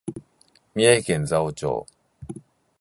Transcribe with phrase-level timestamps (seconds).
[0.73, 1.85] 宮城県蔵王町